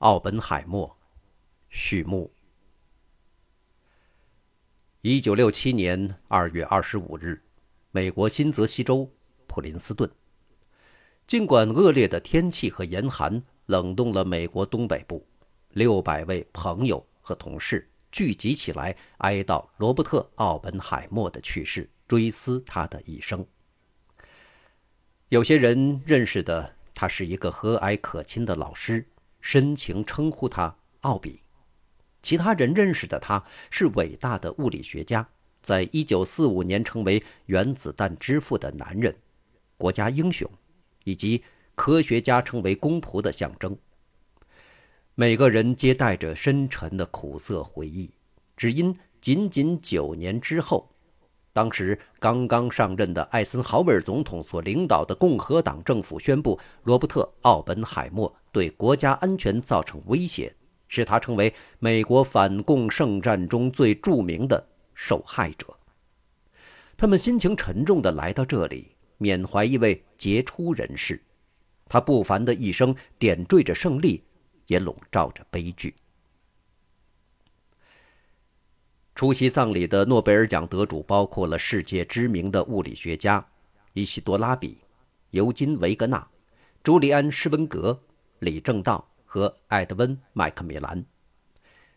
[0.00, 0.96] 奥本海默，
[1.68, 2.32] 序幕。
[5.02, 7.38] 一九六七年二月二十五日，
[7.90, 9.12] 美国新泽西州
[9.46, 10.10] 普林斯顿。
[11.26, 15.22] 尽管恶劣的天气和严寒冷冻了美国东北部，
[15.72, 23.46] 六百位朋友和同事聚集起来哀悼罗伯特·奥本海默的去世，追思他的一生。
[25.28, 29.06] 有些人认识的他是一个和蔼可亲的老师。
[29.40, 31.40] 深情称呼他奥比，
[32.22, 35.28] 其他人认识的他是伟大的物理学家，
[35.62, 39.14] 在一九四五年成为原子弹之父的男人，
[39.76, 40.50] 国家英雄，
[41.04, 41.42] 以及
[41.74, 43.76] 科学家成为公仆的象征。
[45.14, 48.10] 每个人皆带着深沉的苦涩回忆，
[48.56, 50.90] 只因仅仅九年之后。
[51.52, 60.54] 当时刚刚上任的艾森豪威尔总统所领导的共和党政府宣布，罗伯特·奥本海默对国家安全造成威胁，
[60.86, 65.66] 使他成为美国反共圣战中最著名的受害者。
[66.96, 71.20] 他们心情沉重地来到这里，缅怀一位杰出人士。
[71.86, 74.22] 他不凡的一生点缀着胜利，
[74.68, 75.94] 也笼罩着悲剧。
[79.20, 83.46] 出席葬礼的诺贝尔奖得主包括了世界知名的物理学家
[83.92, 84.78] 伊西多拉比、
[85.28, 86.26] 尤金维格纳、
[86.82, 88.00] 朱利安施温格、
[88.38, 91.04] 李政道和艾德温麦克米兰。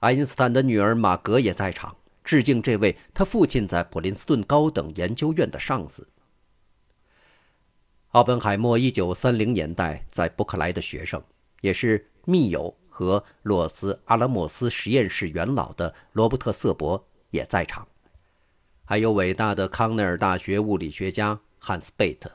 [0.00, 6.08] 爱因斯坦的女儿马格也在场，致敬这位他父亲在普林斯顿高等研究院的上司。
[8.08, 11.22] 奥本海默1930年代在伯克莱的学生，
[11.60, 12.76] 也是密友。
[12.94, 17.88] 和洛斯阿拉莫斯实验室元老的罗伯特·瑟伯也在场，
[18.84, 22.30] 还有伟大的康奈尔大学物理学家汉斯·贝特。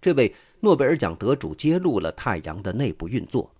[0.00, 3.50] 这位诺贝尔奖得主揭露了太阳的内部运作。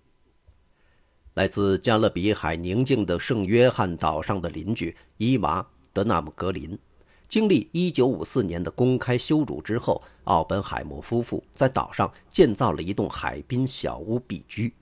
[1.33, 6.79] 来自加勒比海宁静的圣约翰岛上的邻居伊娃·德纳姆格林，
[7.27, 14.73] 经历1954年的公开羞辱之后，奥本海默夫妇在岛上建造了一栋海滨小屋避居。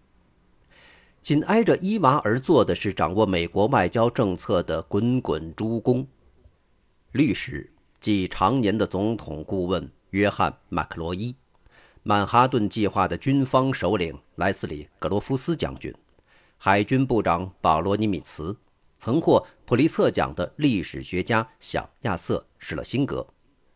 [1.25, 6.05] 紧挨着伊娃而坐的是掌握美国外交政策的滚滚诸公，
[7.13, 7.67] 律师
[7.99, 11.35] 即常年的总统顾问约翰·麦克罗伊，
[12.03, 15.91] 曼哈顿计划的军方首领莱斯里·格罗夫斯将军，
[16.59, 18.55] 海军部长保罗·尼米茨，
[18.99, 23.25] 曾获普利策奖的历史学家小亚瑟·施勒辛格，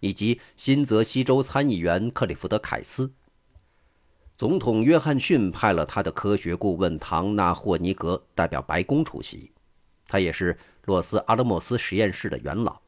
[0.02, 3.12] 以及新泽西州参议员克里福德·凯斯。
[4.40, 9.52] 总统约翰逊派了他的科学顾问唐纳霍尼格代表白宫出席，
[10.08, 12.80] 他也是洛斯阿拉莫斯实验室的元老。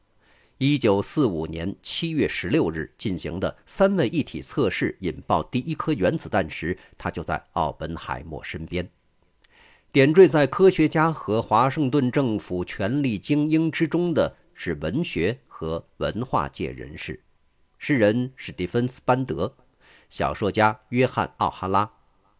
[0.60, 8.88] 1945年7月16日进行的三位一体测试引爆第一颗原子弹时，他就在奥本海默身边。
[9.92, 17.20] 点缀在科学家和华盛顿政府权力精英之中的是文学和文化界人士，
[17.76, 19.54] 诗人史蒂芬斯班德。
[20.12, 21.90] 小说家约翰·奥哈拉，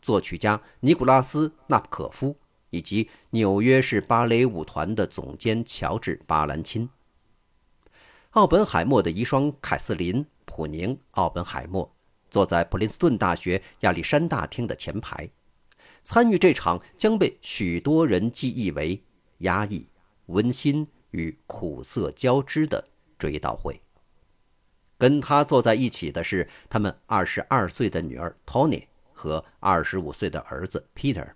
[0.02, 2.36] 作曲家尼古拉斯·纳普可夫，
[2.68, 6.86] 以及纽约市芭蕾舞团的总监乔治·巴兰钦。
[8.32, 11.90] 奥本海默的遗孀凯瑟琳·普宁·奥本海默
[12.30, 15.26] 坐在普林斯顿大学亚历山大厅的前排，
[16.02, 19.02] 参与这场将被许多人记忆为
[19.38, 19.88] 压抑、
[20.26, 22.86] 温馨与苦涩交织的
[23.18, 23.80] 追悼会。
[25.02, 31.26] 跟他坐在一起的是他们二十二岁的女儿 Tony 和二十五岁的儿子 Peter。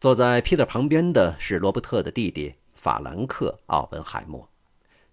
[0.00, 4.50] 坐在 Peter 旁边的是罗伯特的弟弟法兰克·奥本海默。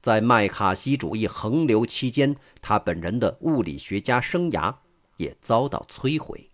[0.01, 4.73] 在麦卡锡主义横流期间，他本人的物理学家生涯
[5.17, 6.49] 也遭到摧毁。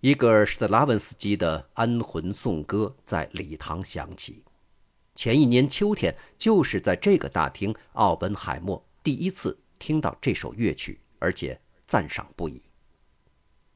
[0.00, 4.42] 伊戈尔·斯拉文斯基的安魂颂歌在礼堂响起。
[5.18, 12.62] 前一年秋天，就是在这个大厅，奥本海默第一次听到这首乐曲，而且赞赏不已。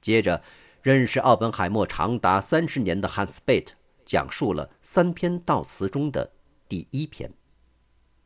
[0.00, 0.40] 接着，
[0.82, 3.74] 认识奥本海默长达三十年的汉斯·贝特
[4.04, 6.32] 讲述了三篇悼词中的
[6.68, 7.28] 第一篇。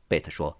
[0.06, 0.54] 贝特说：“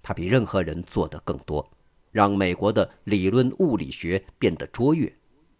[0.00, 1.68] 他比任何人做得更多，
[2.12, 5.12] 让美国的理论物理学变得卓越。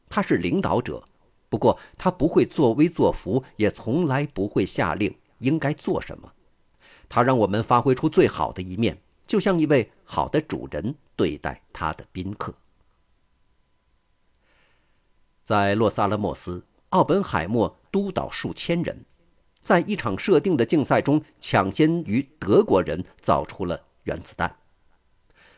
[0.08, 1.02] 他是领导者，
[1.48, 6.32] 不过他不会作威作福，也从来不会下令。”应该做什么？
[7.08, 8.96] 他让我们发挥出最好的一面，
[9.26, 12.54] 就像一位好的主人对待他的宾客。
[15.44, 19.04] 在洛萨勒莫斯，奥本海默督导数千人，
[19.60, 24.56] 在一场设定的竞赛中抢先于德国人造出了原子弹。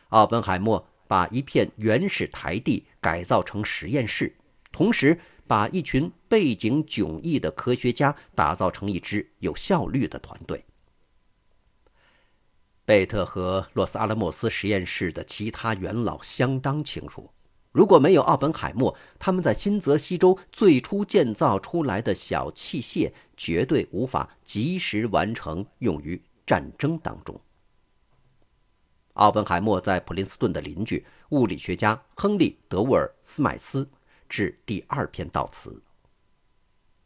[0.09, 4.35] 奥本海默把一片原始台地改造成实验室，
[4.71, 5.19] 同时。
[5.47, 10.63] 把一群背景迥异的科学家打造成一支有效率的团队。
[12.85, 17.29] 贝特和洛斯阿拉莫斯实验室的其他元老相当清楚，
[17.71, 27.39] 如果没有奥本海默，他们在新泽西州最初建造出来的小器械绝对无法及时完成用于战争当中。
[29.13, 33.87] 奥本海默在普林斯顿的邻居物理学家亨利·德沃尔斯麦斯
[34.35, 35.79] 是第二篇悼词。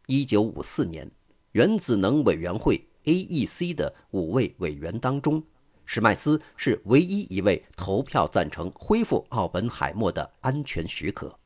[0.05, 1.11] 一九五四年，
[1.51, 5.43] 原子能委员会 （AEC） 的五位委员当中。
[5.83, 11.37] 史麦斯是唯一一位投票赞成恢复奥本海默的安全许可，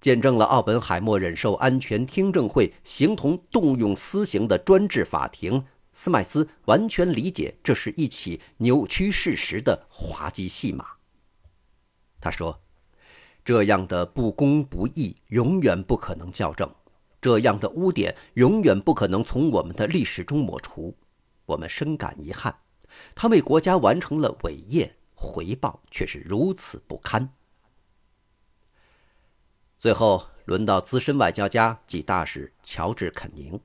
[0.00, 5.64] 见证了奥本海默忍受安全听证会形同动用私刑的专制法庭。
[5.92, 10.84] 斯麦斯完全理解这是一起扭曲事实的滑稽戏码。
[12.20, 12.60] 他说
[13.44, 16.72] ：“这样的不公不义永远不可能校正，
[17.20, 20.96] 这样的污点永远不可能从我们的历史中抹除。
[21.46, 22.56] 我们深感遗憾。”
[23.12, 27.28] 他为国家完成了伟业，回报却是如此不堪。
[29.80, 33.58] 最后轮到资深外交家及大使乔治·肯宁。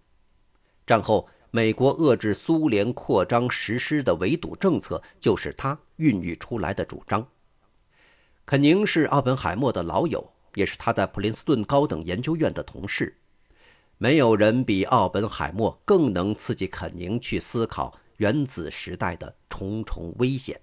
[0.86, 7.26] 战后，美国遏制苏联扩张实施的围堵政策就是他孕育出来的主张。
[8.50, 13.16] 肯宁是奥本海默的老友，也是他在普林斯顿高等研究院的同事。
[14.00, 17.96] 没有人比奥本海默更能刺激肯宁去思考。
[18.18, 20.60] 原子时代的重重危险，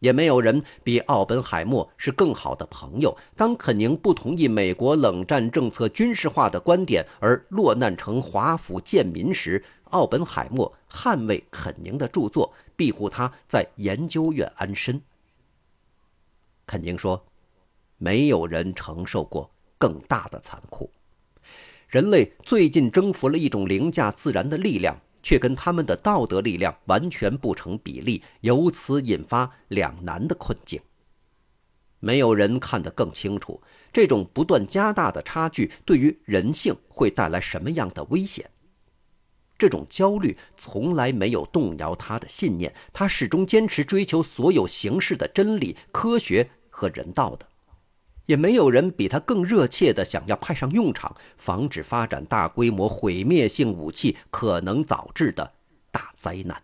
[0.00, 3.16] 也没有人比奥本海默是更好的朋友。
[3.36, 15.00] 当肯宁不同意美国冷战政策军事化的观点而落难成华府贱民时，奥本海默捍卫肯宁的著作，庇护他在研究院安身。
[16.68, 17.26] 肯宁说
[17.98, 20.88] ：“没有人承受过更大的残酷。
[21.88, 30.80] 人类最近征服了一种凌驾自然的力量。”却跟他们的道德力量完全不成比例，由此引发两难的困境。
[31.98, 33.60] 没有人看得更清楚，
[33.92, 38.48] 这种不断加大的差距对于人性会带来什么样的危险。
[39.58, 46.48] 这种焦虑从来没有动摇他的信念，他始终坚持追求所有形式的真理、科学
[46.78, 47.44] 和人道的。
[48.26, 55.50] 也没有人比他更热切地想要派上用场，防止发展大规模毁灭性武器可能导致的
[55.90, 56.62] 大灾难。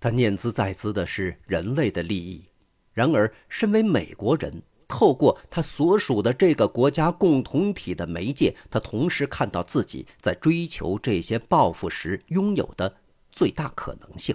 [0.00, 2.46] 他念兹在兹的是人类的利益，
[2.94, 12.96] 然而，身为美国人，透过他所属的这个国家共同体的媒介，他同时看到自己在追求这些抱负时拥有的
[13.30, 14.34] 最大可能性。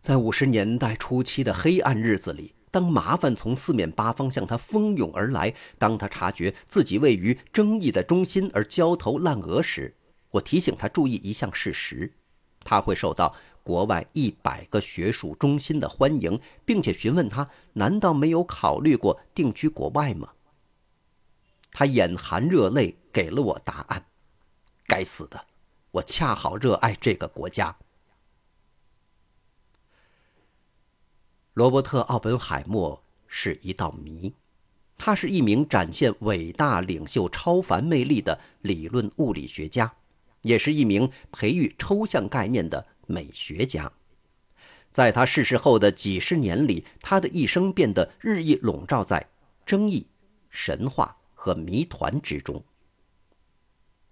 [0.00, 2.57] 在五十年代初期的黑暗日子里。
[2.70, 9.94] 当麻烦从四面八方向他蜂拥而来，当他察觉自己位于争议的中心而焦头烂额时，
[10.30, 12.12] 我提醒他注意一项事实：
[12.64, 20.28] 他会受到国外一百个学术中心的欢迎，并且询问他难道没有考虑过定居国外吗？
[21.70, 24.04] 他眼含热泪给了我答案：
[24.86, 25.40] 该死的，
[25.90, 27.76] 我恰好热爱这个国家。
[31.58, 34.32] 罗伯特·奥本海默是一道谜，
[34.96, 39.92] 他是一名展现伟大领袖超凡魅力的理论物理学家，
[40.42, 43.90] 也是一名培育抽象概念的美学家。
[44.92, 49.28] 在他逝世后的几十年里，他的一生变得日益笼罩在
[49.66, 50.06] 争议、
[50.48, 52.62] 神话和谜团之中。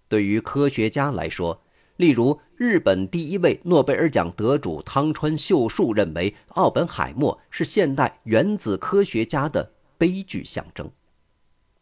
[0.09, 1.63] 对于科学家来说，
[1.97, 10.91] 例如，日本第一位诺贝尔奖得主汤川秀树认为，奥本海默是现代原子科学家的悲剧象征。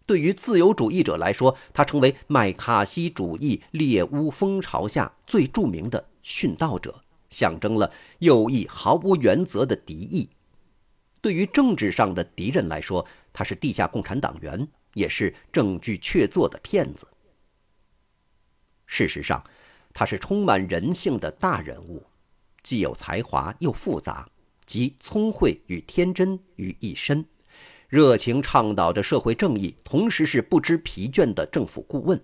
[0.06, 10.28] 对于自由主义者来说，他成为麦卡锡主义猎巫风潮下最著名的殉道者，象征了右翼毫无原则的敌意。
[11.21, 17.04] 对于政治上的敌人来说，他是地下共产党员，也是证据确凿的骗子。
[18.87, 19.42] 事实上。
[19.95, 22.03] 他是充满人性的大人物，
[22.65, 24.29] 既有才华又复杂，
[24.67, 27.25] 集聪慧与天真于一身，
[27.89, 32.23] 热情倡导着社会正义，同时是不知疲倦的政府顾问。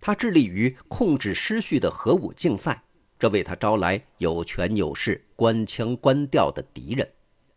[0.00, 2.80] 他致力于控制失序的核武竞赛，
[3.18, 7.10] 这为他招来有权有势、官腔官调的敌人。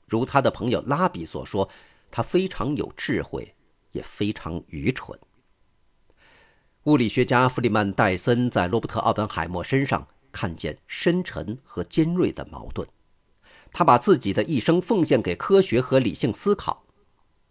[0.08, 1.70] 如他的朋友拉比所说，
[2.10, 3.54] 他非常有智慧，
[3.92, 5.18] 也非常愚蠢。
[6.86, 12.88] 物理学家弗里曼·戴森在罗伯特·奥本海默身上看见深沉和尖锐的矛盾。
[13.72, 16.84] 他把自己的一生奉献给科学和理性思考。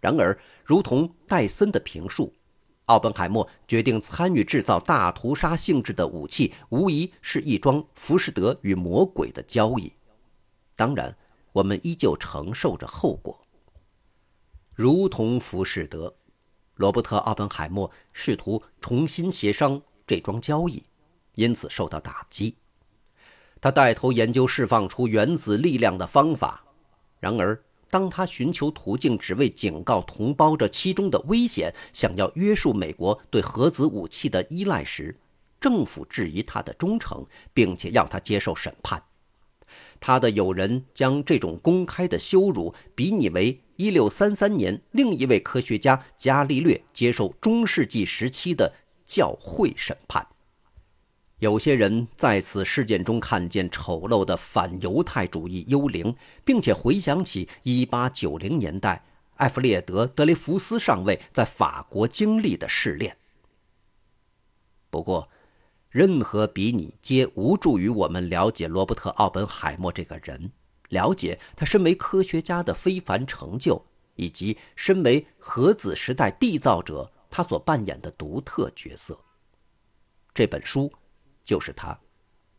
[0.01, 2.35] 然而，如同戴森的评述，
[2.87, 9.93] 奥本海默决定参与制造大屠杀性质的武器，无疑是一桩浮士德与魔鬼的交易。
[10.75, 11.17] 当然，
[11.53, 13.41] 我们依旧承受着后果。
[14.75, 16.17] 如同浮士德，
[16.81, 20.83] 罗伯特·奥本海默试图重新协商这桩交易，
[21.35, 22.57] 因此受到打击。
[23.61, 26.65] 他带头研究释放出原子力量的方法，
[27.21, 27.63] 然而。
[27.91, 35.19] 当他寻求途径，只为警告同胞这其中的危险，想要约束美国对核子武器的依赖时，
[35.61, 39.03] 政府质疑他的忠诚，并且要他接受审判。
[39.99, 48.73] 他的友人将这种公开的羞辱比拟为1633年另一位科学家伽利略接受中世纪时期的
[49.05, 50.27] 教会审判。
[51.39, 59.05] 有些人在此事件中看见丑陋的反犹太主义幽灵，并且回想起1890年代
[59.37, 63.17] 艾弗列德·德雷福斯上尉在法国经历的试炼。
[64.91, 65.31] 不过，
[65.91, 70.51] 任何比拟皆无助于我们了解罗伯特·奥本海默这个人，
[70.89, 79.21] 了解他身为科学家的非凡成就，以及身为核子时代缔造者他所扮演的独特角色。
[80.33, 80.91] 这本书。
[81.43, 81.99] 就是他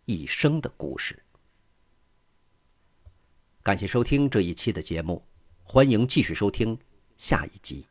[0.04, 1.18] 一生的故事。
[3.64, 5.26] 感谢收听这一期的节目，
[5.64, 6.78] 欢迎继续收听
[7.16, 7.91] 下一集。